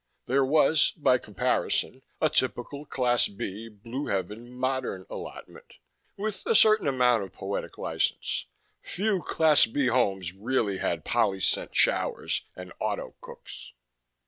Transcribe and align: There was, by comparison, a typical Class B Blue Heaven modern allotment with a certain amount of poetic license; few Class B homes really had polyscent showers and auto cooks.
There 0.25 0.43
was, 0.43 0.93
by 0.97 1.19
comparison, 1.19 2.01
a 2.19 2.27
typical 2.27 2.87
Class 2.87 3.27
B 3.27 3.69
Blue 3.69 4.07
Heaven 4.07 4.51
modern 4.51 5.05
allotment 5.11 5.75
with 6.17 6.41
a 6.47 6.55
certain 6.55 6.87
amount 6.87 7.21
of 7.21 7.31
poetic 7.33 7.77
license; 7.77 8.47
few 8.81 9.21
Class 9.21 9.67
B 9.67 9.89
homes 9.89 10.33
really 10.33 10.79
had 10.79 11.05
polyscent 11.05 11.75
showers 11.75 12.41
and 12.55 12.73
auto 12.79 13.13
cooks. 13.21 13.73